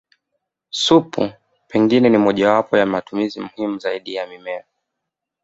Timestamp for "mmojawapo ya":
2.17-2.85